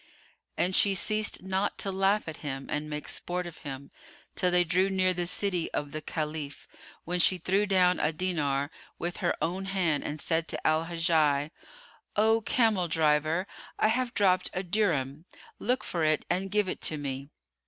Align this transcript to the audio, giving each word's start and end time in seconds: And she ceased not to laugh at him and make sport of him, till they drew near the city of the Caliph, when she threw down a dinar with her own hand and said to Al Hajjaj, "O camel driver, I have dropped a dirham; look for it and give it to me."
And 0.57 0.75
she 0.75 0.95
ceased 0.95 1.43
not 1.43 1.77
to 1.77 1.91
laugh 1.91 2.27
at 2.27 2.37
him 2.37 2.65
and 2.71 2.89
make 2.89 3.07
sport 3.07 3.45
of 3.45 3.59
him, 3.59 3.91
till 4.33 4.49
they 4.49 4.63
drew 4.63 4.89
near 4.89 5.13
the 5.13 5.27
city 5.27 5.71
of 5.73 5.91
the 5.91 6.01
Caliph, 6.01 6.67
when 7.05 7.19
she 7.19 7.37
threw 7.37 7.67
down 7.67 7.99
a 7.99 8.11
dinar 8.11 8.71
with 8.97 9.17
her 9.17 9.35
own 9.43 9.65
hand 9.65 10.03
and 10.03 10.19
said 10.19 10.47
to 10.47 10.65
Al 10.67 10.85
Hajjaj, 10.85 11.51
"O 12.15 12.41
camel 12.41 12.87
driver, 12.87 13.45
I 13.77 13.89
have 13.89 14.15
dropped 14.15 14.49
a 14.53 14.63
dirham; 14.63 15.25
look 15.59 15.83
for 15.83 16.03
it 16.03 16.25
and 16.31 16.49
give 16.49 16.67
it 16.67 16.81
to 16.81 16.97
me." 16.97 17.29